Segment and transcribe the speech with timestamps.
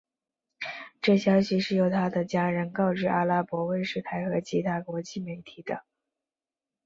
[0.99, 5.83] 这消息是由他的家人告知阿拉伯卫视台和其他国际媒体的。